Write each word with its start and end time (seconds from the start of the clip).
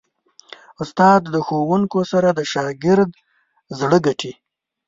استاد 0.81 1.21
د 1.33 1.35
ښوونو 1.45 1.99
سره 2.11 2.29
د 2.37 2.39
شاګرد 2.51 3.09
زړه 3.79 3.97
ګټي. 4.05 4.33